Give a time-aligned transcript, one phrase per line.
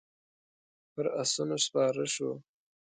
[0.91, 2.31] پر آسونو سپاره شوو.